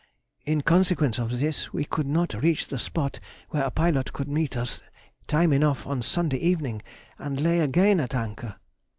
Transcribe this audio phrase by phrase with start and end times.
[0.47, 3.19] In consequence of this, we could not reach the spot
[3.51, 4.81] where a pilot could meet us
[5.27, 6.81] time enough on Sunday evening,
[7.19, 8.55] and lay again at anchor.